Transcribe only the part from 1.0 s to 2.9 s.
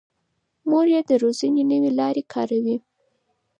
د روزنې نوې لارې کاروي.